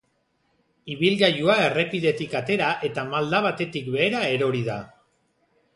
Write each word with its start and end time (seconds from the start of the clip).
Ibilgailua 0.93 1.57
errepidetik 1.65 2.33
atera 2.41 2.71
eta 2.89 3.07
malda 3.13 3.45
batetik 3.49 3.95
behera 3.97 4.25
erori 4.39 4.69
da. 4.73 4.81